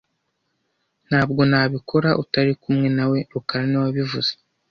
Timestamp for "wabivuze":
3.85-4.31